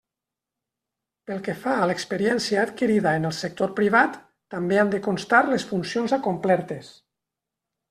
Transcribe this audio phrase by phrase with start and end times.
[1.29, 4.19] Pel que fa a l'experiència adquirida en el sector privat,
[4.55, 6.93] també han de constar les funcions acomplertes.